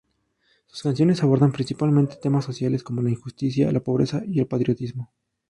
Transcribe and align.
Sus 0.65 0.81
canciones 0.81 1.21
abordan 1.21 1.51
principalmente 1.51 2.15
temas 2.15 2.43
sociales 2.43 2.81
como 2.81 3.03
las 3.03 3.11
injusticias, 3.11 3.71
la 3.71 3.81
pobreza 3.83 4.23
y 4.25 4.39
el 4.39 4.47
patriotismo. 4.47 5.11